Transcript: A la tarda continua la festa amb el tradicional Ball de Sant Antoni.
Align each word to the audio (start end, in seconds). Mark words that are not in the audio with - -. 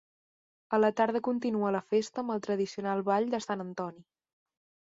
A 0.77 0.79
la 0.79 0.89
tarda 1.01 1.21
continua 1.27 1.73
la 1.75 1.83
festa 1.91 2.23
amb 2.23 2.35
el 2.37 2.43
tradicional 2.49 3.07
Ball 3.11 3.31
de 3.35 3.43
Sant 3.49 3.65
Antoni. 3.69 4.05